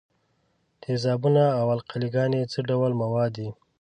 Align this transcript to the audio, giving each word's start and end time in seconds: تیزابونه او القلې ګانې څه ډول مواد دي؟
تیزابونه 0.81 1.43
او 1.59 1.65
القلې 1.75 2.09
ګانې 2.15 2.41
څه 2.51 2.59
ډول 2.69 2.91
مواد 3.01 3.31
دي؟ 3.37 3.47